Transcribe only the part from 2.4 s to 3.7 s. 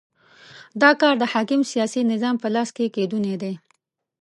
په لاس کېدونی دی.